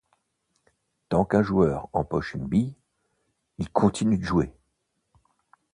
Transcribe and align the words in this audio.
Tant 1.09 1.25
qu'un 1.25 1.43
joueur 1.43 1.87
empoche 1.93 2.33
une 2.33 2.47
bille, 2.47 2.73
il 3.59 3.69
continue 3.69 4.17
de 4.17 4.25
jouer. 4.25 4.51